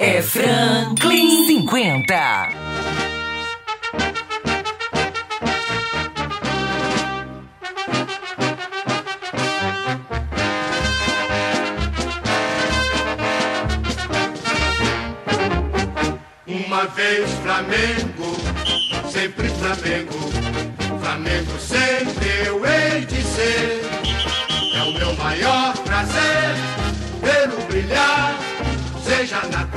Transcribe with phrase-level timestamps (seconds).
[0.00, 2.48] É Franklin 50.
[16.46, 18.36] Uma vez Flamengo,
[19.10, 20.18] sempre Flamengo.
[21.00, 23.82] Flamengo sempre eu hei de ser.
[24.76, 26.54] É o meu maior prazer
[27.20, 28.38] vê-lo brilhar,
[29.04, 29.67] seja na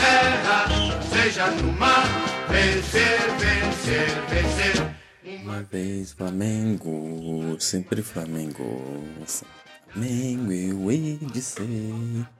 [1.41, 2.05] seja no mar.
[2.49, 5.41] Vencer, vencer, vencer.
[5.43, 8.63] Uma vez Flamengo, sempre Flamengo.
[9.87, 11.65] Flamengo eu hei de ser.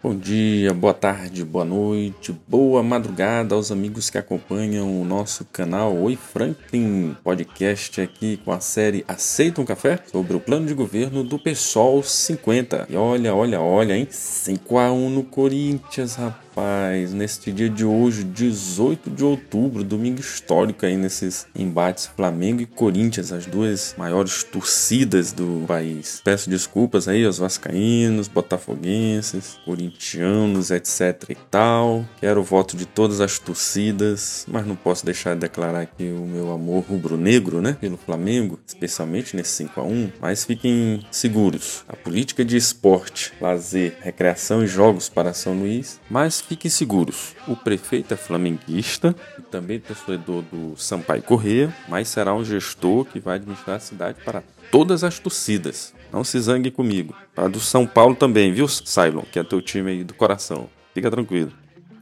[0.01, 5.95] Bom dia, boa tarde, boa noite, boa madrugada aos amigos que acompanham o nosso canal
[5.97, 11.23] Oi Franklin Podcast aqui com a série Aceita um Café sobre o plano de governo
[11.23, 12.87] do PSOL 50.
[12.89, 14.07] E olha, olha, olha, hein?
[14.09, 20.95] 5x1 no Corinthians, rapaz rapaz, neste dia de hoje, 18 de outubro, domingo histórico aí
[20.95, 26.21] nesses embates Flamengo e Corinthians, as duas maiores torcidas do país.
[26.23, 32.05] Peço desculpas aí aos vascaínos, botafoguenses, corintianos, etc e tal.
[32.19, 36.27] Quero o voto de todas as torcidas, mas não posso deixar de declarar aqui o
[36.27, 41.83] meu amor rubro-negro, né, pelo Flamengo, especialmente nesse 5 a 1, mas fiquem seguros.
[41.87, 47.33] A política de esporte, lazer, recreação e jogos para São Luís, mas fiquem seguros.
[47.47, 53.21] O prefeito é flamenguista e também torcedor do Sampaio Corrêa, mas será um gestor que
[53.21, 55.93] vai administrar a cidade para todas as torcidas.
[56.11, 57.15] Não se zangue comigo.
[57.33, 60.69] Para do São Paulo também, viu, Cylon, que é teu time aí do coração.
[60.93, 61.60] Fica tranquilo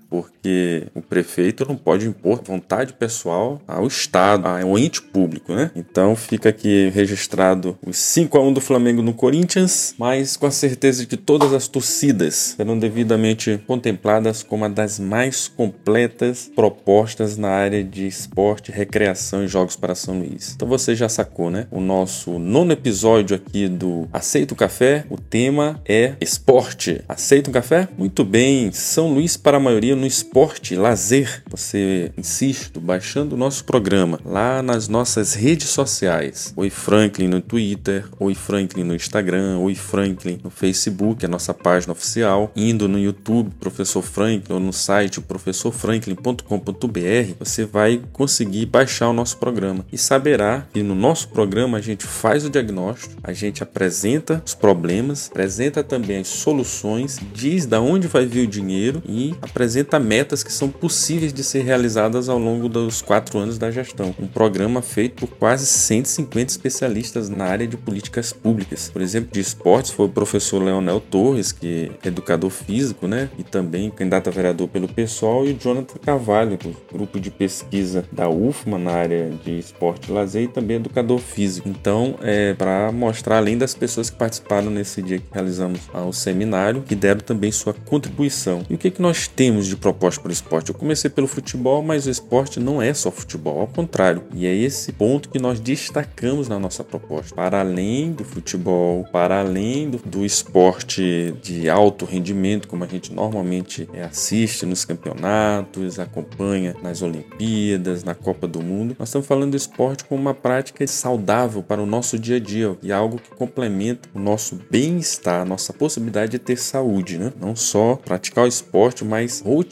[0.10, 5.72] porque o prefeito não pode impor vontade pessoal ao Estado, ao ente público, né?
[5.76, 10.52] Então fica aqui registrado os 5 a 1 do Flamengo no Corinthians, mas com a
[10.52, 17.38] certeza de que todas as torcidas serão devidamente contempladas como uma das mais completas propostas
[17.38, 20.54] na área de esporte, recreação e jogos para São Luís.
[20.54, 21.66] Então você já sacou, né?
[21.72, 27.02] O nosso nono episódio aqui do Aceita o Café, o tema é esporte.
[27.08, 27.88] Aceita um café?
[27.98, 33.66] Muito bem, São Luís para a maioria no esporte, lazer, você, insisto, baixando o nosso
[33.66, 36.54] programa lá nas nossas redes sociais.
[36.56, 41.92] Oi Franklin no Twitter, Oi Franklin no Instagram, Oi Franklin no Facebook, a nossa página
[41.92, 49.14] oficial, indo no YouTube, Professor Franklin, ou no site professorfranklin.com.br, você vai conseguir baixar o
[49.14, 53.62] nosso programa e saberá que no nosso programa a gente faz o diagnóstico, a gente
[53.62, 59.36] apresenta os problemas, apresenta também as soluções, diz da onde vai vir o dinheiro e
[59.42, 64.14] apresenta metas que são possíveis de ser realizadas ao longo dos quatro anos da gestão.
[64.20, 68.90] Um programa feito por quase 150 especialistas na área de políticas públicas.
[68.92, 73.30] Por exemplo, de esportes foi o professor Leonel Torres, que é educador físico, né?
[73.38, 76.60] E também candidato a vereador pelo PSOL, e o Jonathan Carvalho,
[76.92, 81.70] grupo de pesquisa da UFMA na área de esporte e lazer, e também educador físico.
[81.70, 86.82] Então, é para mostrar, além das pessoas que participaram nesse dia que realizamos o seminário,
[86.82, 88.64] que deram também sua contribuição.
[88.70, 90.70] E o que, que nós temos de proposta para o esporte.
[90.70, 94.24] Eu comecei pelo futebol, mas o esporte não é só futebol, ao contrário.
[94.34, 97.34] E é esse ponto que nós destacamos na nossa proposta.
[97.34, 103.14] Para além do futebol, para além do, do esporte de alto rendimento, como a gente
[103.14, 109.52] normalmente é, assiste nos campeonatos, acompanha nas Olimpíadas, na Copa do Mundo, nós estamos falando
[109.52, 113.30] do esporte como uma prática saudável para o nosso dia a dia e algo que
[113.32, 117.32] complementa o nosso bem-estar, a nossa possibilidade de ter saúde, né?
[117.40, 119.69] Não só praticar o esporte, mas rotineiramente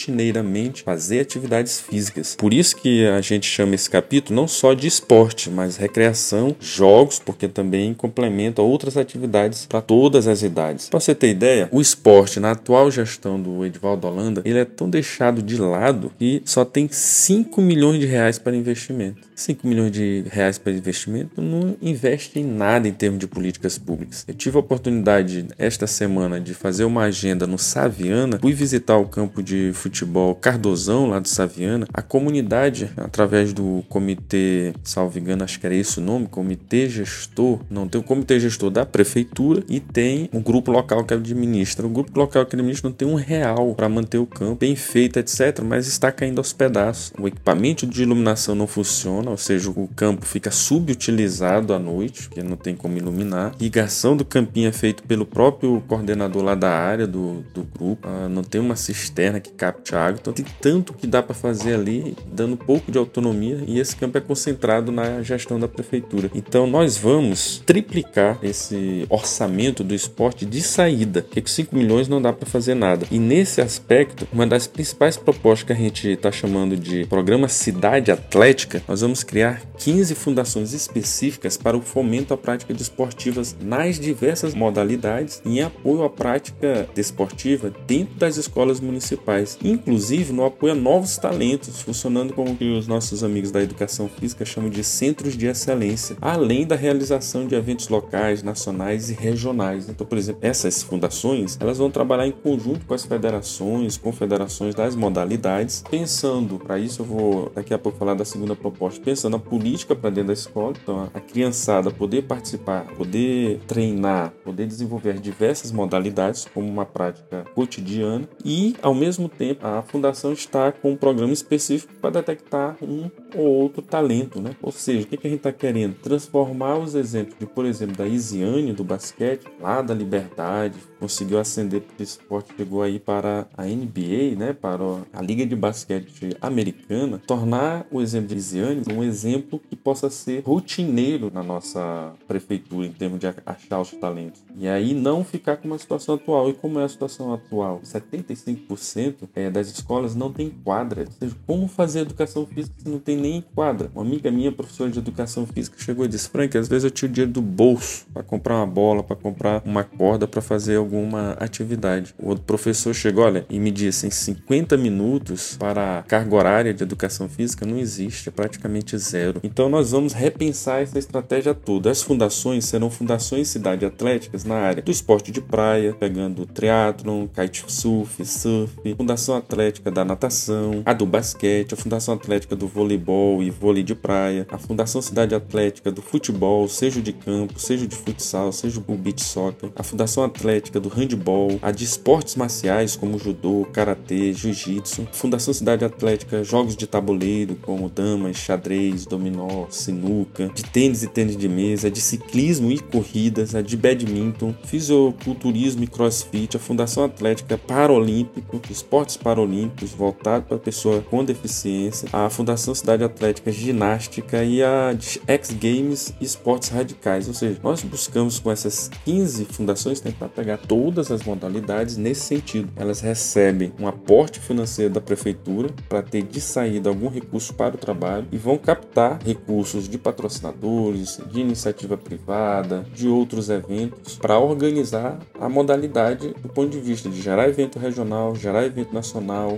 [0.86, 2.36] fazer atividades físicas.
[2.36, 7.20] Por isso que a gente chama esse capítulo não só de esporte, mas recreação, jogos,
[7.20, 10.90] porque também complementa outras atividades para todas as idades.
[10.90, 14.90] Para você ter ideia, o esporte na atual gestão do Edvaldo Holanda, ele é tão
[14.90, 19.28] deixado de lado que só tem 5 milhões de reais para investimento.
[19.36, 24.26] 5 milhões de reais para investimento não investe em nada em termos de políticas públicas.
[24.28, 29.08] Eu tive a oportunidade esta semana de fazer uma agenda no Saviana, fui visitar o
[29.08, 29.87] campo de futebol
[30.36, 31.88] Cardozão, lá do Saviana.
[31.94, 37.60] A comunidade, através do comitê, salvo engano, acho que era esse o nome, comitê gestor,
[37.70, 41.86] não, tem o comitê gestor da prefeitura e tem um grupo local que administra.
[41.86, 45.20] O grupo local que administra não tem um real para manter o campo bem feito,
[45.20, 47.14] etc., mas está caindo aos pedaços.
[47.20, 52.44] O equipamento de iluminação não funciona, ou seja, o campo fica subutilizado à noite, porque
[52.44, 53.54] não tem como iluminar.
[53.60, 58.28] Irrigação do campinho é feito pelo próprio coordenador lá da área do, do grupo, ah,
[58.30, 60.18] não tem uma cisterna que capte com Thiago.
[60.20, 64.18] Então tem tanto que dá para fazer ali, dando pouco de autonomia, e esse campo
[64.18, 66.30] é concentrado na gestão da prefeitura.
[66.34, 72.22] Então nós vamos triplicar esse orçamento do esporte de saída, que com 5 milhões não
[72.22, 73.06] dá para fazer nada.
[73.12, 78.12] E nesse aspecto, uma das principais propostas que a gente está chamando de programa Cidade
[78.12, 84.00] Atlética, nós vamos criar 15 fundações específicas para o fomento à prática de esportivas nas
[84.00, 90.76] diversas modalidades em apoio à prática desportiva dentro das escolas municipais, inclusive no apoio a
[90.76, 95.48] novos talentos, funcionando como que os nossos amigos da educação física chamam de centros de
[95.48, 99.90] excelência, além da realização de eventos locais, nacionais e regionais.
[99.90, 104.96] Então, por exemplo, essas fundações, elas vão trabalhar em conjunto com as federações, confederações das
[104.96, 109.40] modalidades, pensando, para isso eu vou daqui a pouco falar da segunda proposta, pensando a
[109.40, 115.72] política para dentro da escola, então a criançada poder participar, poder treinar, poder desenvolver diversas
[115.72, 121.34] modalidades como uma prática cotidiana e, ao mesmo tempo, a fundação está com um programa
[121.34, 124.56] específico para detectar um ou outro talento, né?
[124.62, 125.96] Ou seja, o que, a gente está querendo?
[125.96, 131.82] Transformar os exemplos de, por exemplo, da Isiane do basquete, lá da Liberdade, conseguiu ascender
[131.82, 134.54] para o esporte, chegou aí para a NBA, né?
[134.54, 134.84] Para
[135.14, 140.44] a Liga de Basquete Americana, tornar o exemplo de Isiane um exemplo que possa ser
[140.44, 144.42] rotineiro na nossa prefeitura em termos de achar os talentos.
[144.56, 146.50] E aí não ficar com uma situação atual.
[146.50, 147.82] E como é a situação atual?
[147.84, 151.02] 75% é, das escolas não tem quadra.
[151.02, 153.92] Ou seja, como fazer educação física se não tem nem quadra?
[153.94, 157.12] Uma amiga minha, professora de educação física, chegou e disse: Frank, às vezes eu tiro
[157.12, 162.16] dinheiro do bolso para comprar uma bola, para comprar uma corda para fazer alguma atividade.
[162.18, 166.74] O outro professor chegou, olha, e me disse: em 50 minutos para a carga horária
[166.74, 169.40] de educação física não existe, é praticamente zero.
[169.44, 171.92] Então nós vamos repensar essa estratégia toda.
[171.92, 178.26] As fundações serão fundações cidade atléticas na área do esporte de praia, pegando triatlon, kitesurf,
[178.26, 183.84] surf, fundação atlética da natação, a do basquete, a fundação atlética do voleibol e vôlei
[183.84, 188.82] de praia, a fundação cidade atlética do futebol, seja de campo, seja de futsal, seja
[188.86, 194.34] o beach soccer, a fundação atlética do handball, a de esportes marciais como judô, karatê,
[194.34, 201.08] jiu-jitsu, fundação cidade atlética jogos de tabuleiro como damas, xadrez, dominó, sinuca, de tênis e
[201.08, 207.04] tênis de mesa, de ciclismo e corridas, a de badminton, fisiculturismo e crossfit, a Fundação
[207.04, 214.64] Atlética Paralímpico, esportes paralímpicos voltado para pessoa com deficiência, a Fundação Cidade Atlética Ginástica e
[214.64, 214.96] a
[215.28, 217.28] X Games Esportes Radicais.
[217.28, 222.70] Ou seja, nós buscamos com essas 15 fundações tentar pegar todas as modalidades nesse sentido.
[222.76, 227.78] Elas recebem um aporte financeiro da prefeitura para ter de saída algum recurso para o
[227.78, 235.20] trabalho e vão captar recursos de patrocinadores, de iniciativa privada, de outros eventos para organizar
[235.40, 239.07] a modalidade do ponto de vista de gerar evento regional, gerar evento nacional,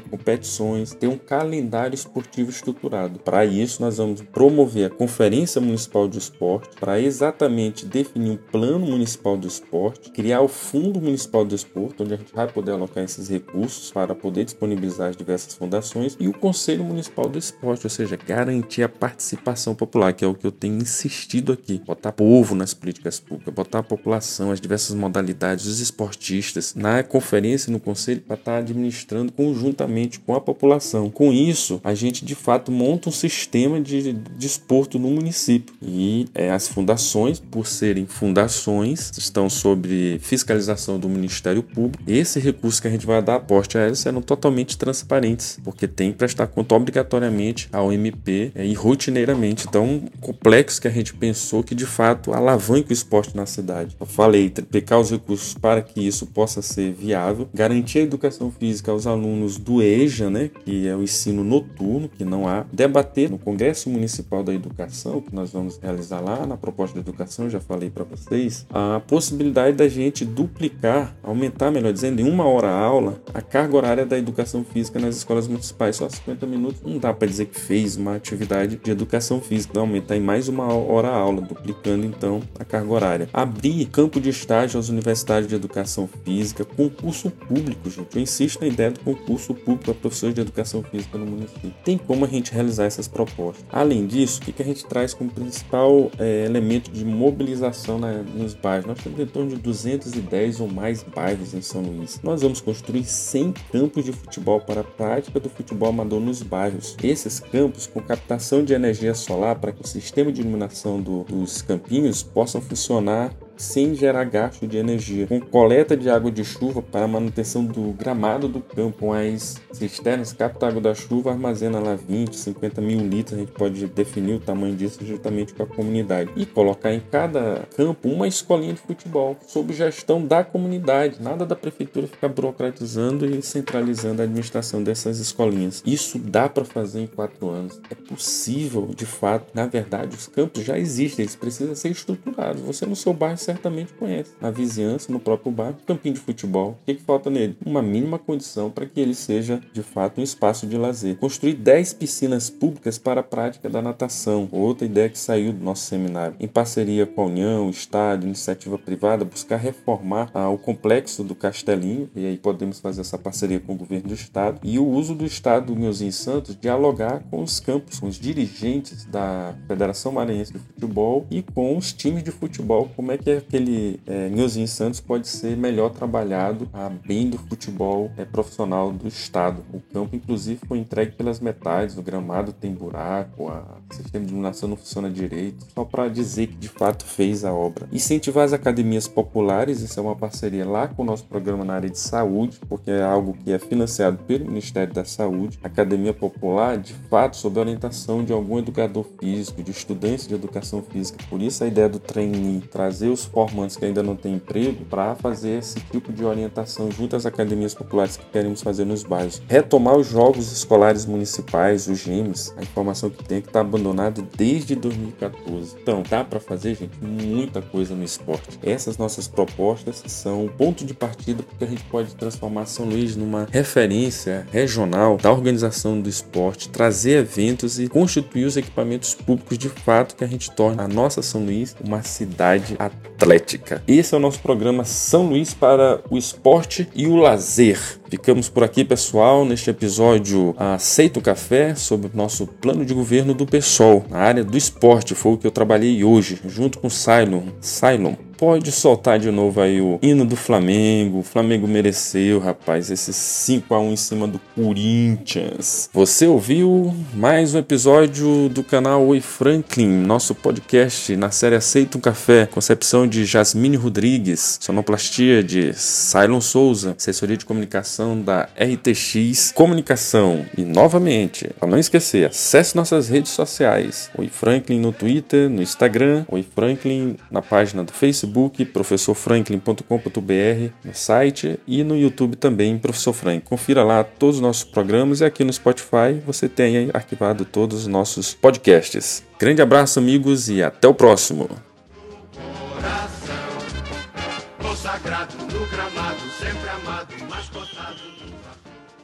[0.09, 3.19] competições, ter um calendário esportivo estruturado.
[3.19, 8.85] Para isso, nós vamos promover a Conferência Municipal de Esporte para exatamente definir um plano
[8.85, 13.03] municipal do esporte, criar o Fundo Municipal do Esporte, onde a gente vai poder alocar
[13.03, 17.89] esses recursos para poder disponibilizar as diversas fundações, e o Conselho Municipal do Esporte, ou
[17.89, 21.81] seja, garantir a participação popular, que é o que eu tenho insistido aqui.
[21.85, 27.71] Botar povo nas políticas públicas, botar a população, as diversas modalidades, os esportistas na conferência,
[27.71, 31.09] no conselho, para estar administrando conjuntamente com a população.
[31.09, 35.73] Com isso, a gente de fato monta um sistema de desporto no município.
[35.81, 42.03] E é, as fundações, por serem fundações, estão sob fiscalização do Ministério Público.
[42.05, 46.11] Esse recurso que a gente vai dar aporte a elas serão totalmente transparentes, porque tem
[46.11, 49.67] que prestar conta obrigatoriamente ao MP é, e rotineiramente.
[49.69, 53.95] Então, complexo que a gente pensou que de fato alavanca o esporte na cidade.
[53.97, 58.91] Eu falei, triplicar os recursos para que isso possa ser viável, garantir a educação física
[58.91, 59.28] aos alunos
[59.59, 64.43] do EJA, né, que é o ensino noturno, que não há, debater no Congresso Municipal
[64.43, 68.65] da Educação, que nós vamos realizar lá na proposta de educação, já falei para vocês,
[68.69, 73.75] a possibilidade da gente duplicar, aumentar, melhor dizendo, em uma hora a aula, a carga
[73.75, 75.95] horária da educação física nas escolas municipais.
[75.95, 80.15] Só 50 minutos não dá para dizer que fez uma atividade de educação física, aumentar
[80.15, 83.29] em mais uma hora a aula, duplicando então a carga horária.
[83.33, 88.15] Abrir campo de estágio às universidades de educação física, concurso público, gente.
[88.15, 89.18] Eu insisto na ideia do concurso
[89.55, 91.73] público para professores de educação física no município.
[91.83, 93.65] Tem como a gente realizar essas propostas.
[93.71, 98.13] Além disso, o que, que a gente traz como principal é, elemento de mobilização na,
[98.23, 98.85] nos bairros?
[98.85, 102.19] Nós temos em torno de 210 ou mais bairros em São Luís.
[102.23, 106.95] Nós vamos construir 100 campos de futebol para a prática do futebol amador nos bairros.
[107.03, 111.61] Esses campos com captação de energia solar para que o sistema de iluminação do, dos
[111.61, 117.07] campinhos possam funcionar sem gerar gasto de energia, com coleta de água de chuva para
[117.07, 122.35] manutenção do gramado do campo, as cisternas captam a água da chuva, armazena lá 20,
[122.35, 126.45] 50 mil litros, a gente pode definir o tamanho disso justamente com a comunidade e
[126.45, 132.07] colocar em cada campo uma escolinha de futebol sob gestão da comunidade, nada da prefeitura
[132.07, 135.83] ficar burocratizando e centralizando a administração dessas escolinhas.
[135.85, 137.79] Isso dá para fazer em quatro anos.
[137.89, 139.47] É possível, de fato.
[139.53, 142.61] Na verdade, os campos já existem, eles precisam ser estruturados.
[142.61, 144.31] Você no seu bairro certamente conhece.
[144.39, 146.71] Na vizinhança, no próprio bairro, campinho de futebol.
[146.71, 147.57] O que, que falta nele?
[147.65, 151.17] Uma mínima condição para que ele seja, de fato, um espaço de lazer.
[151.17, 154.47] Construir 10 piscinas públicas para a prática da natação.
[154.51, 156.35] Outra ideia que saiu do nosso seminário.
[156.39, 162.09] Em parceria com a União, Estado, iniciativa privada, buscar reformar ah, o complexo do Castelinho,
[162.15, 165.25] e aí podemos fazer essa parceria com o governo do Estado, e o uso do
[165.25, 170.59] Estado do Meuzinho Santos dialogar com os campos, com os dirigentes da Federação Maranhense de
[170.59, 175.27] Futebol e com os times de futebol, como é que aquele é, Meuzinho Santos pode
[175.27, 179.63] ser melhor trabalhado a bem do futebol é, profissional do Estado.
[179.73, 184.69] O campo, inclusive, foi entregue pelas metades, o gramado tem buraco, o sistema de iluminação
[184.69, 187.87] não funciona direito, só para dizer que de fato fez a obra.
[187.91, 191.89] Incentivar as academias populares, isso é uma parceria lá com o nosso programa na área
[191.89, 195.59] de saúde, porque é algo que é financiado pelo Ministério da Saúde.
[195.63, 200.81] Academia Popular, de fato, sob a orientação de algum educador físico, de estudantes de educação
[200.81, 201.23] física.
[201.29, 205.15] Por isso a ideia do trainee, trazer os formandos que ainda não têm emprego para
[205.15, 209.41] fazer esse tipo de orientação junto às academias populares que queremos fazer nos bairros.
[209.47, 214.27] Retomar os jogos escolares municipais, os GEMES, a informação que tem é que está abandonado
[214.35, 215.75] desde 2014.
[215.81, 218.59] Então, dá para fazer, gente, muita coisa no esporte.
[218.63, 223.15] Essas nossas propostas são o ponto de partida porque a gente pode transformar São Luís
[223.15, 229.69] numa referência regional da organização do esporte, trazer eventos e constituir os equipamentos públicos de
[229.69, 232.75] fato que a gente torne a nossa São Luís uma cidade
[233.19, 233.83] atlética.
[233.85, 237.77] Esse é o nosso programa São Luís para o esporte e o lazer.
[238.09, 243.33] Ficamos por aqui, pessoal, neste episódio Aceita o Café sobre o nosso plano de governo
[243.33, 245.13] do PSOL na área do esporte.
[245.13, 247.43] Foi o que eu trabalhei hoje, junto com Cylon.
[247.59, 251.19] Cylon pode soltar de novo aí o hino do Flamengo.
[251.19, 255.89] O Flamengo mereceu, rapaz, esse 5 a 1 em cima do Corinthians.
[255.91, 262.01] Você ouviu mais um episódio do canal Oi Franklin, nosso podcast na série Aceita um
[262.01, 270.45] Café, concepção de Jasmine Rodrigues, sonoplastia de Cylon Souza, assessoria de comunicação da RTX Comunicação.
[270.57, 274.09] E novamente, para não esquecer, acesse nossas redes sociais.
[274.17, 280.93] Oi Franklin no Twitter, no Instagram, Oi Franklin na página do Facebook Facebook, professorfranklin.com.br, no
[280.93, 283.41] site e no YouTube também, Professor Franklin.
[283.41, 287.87] Confira lá todos os nossos programas e aqui no Spotify você tem arquivado todos os
[287.87, 289.23] nossos podcasts.
[289.39, 291.49] Grande abraço, amigos, e até o próximo.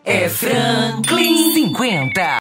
[0.04, 2.26] É Franklin 50.